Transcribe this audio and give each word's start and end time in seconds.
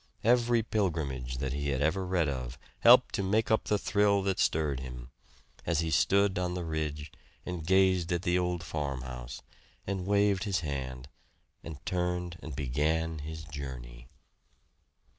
Every 0.23 0.63
pilgrimage 0.63 1.37
that 1.37 1.53
he 1.53 1.69
had 1.69 1.79
ever 1.79 2.03
read 2.03 2.27
of 2.27 2.57
helped 2.79 3.13
to 3.13 3.21
make 3.21 3.51
up 3.51 3.65
the 3.65 3.77
thrill 3.77 4.23
that 4.23 4.39
stirred 4.39 4.79
him, 4.79 5.11
as 5.63 5.81
he 5.81 5.91
stood 5.91 6.39
on 6.39 6.55
the 6.55 6.65
ridge 6.65 7.11
and 7.45 7.63
gazed 7.63 8.11
at 8.11 8.23
the 8.23 8.35
old 8.39 8.63
farmhouse, 8.63 9.43
and 9.85 10.07
waved 10.07 10.45
his 10.45 10.61
hand, 10.61 11.07
and 11.63 11.85
turned 11.85 12.39
and 12.41 12.55
began 12.55 13.19
his 13.19 13.43
journey. 13.43 14.07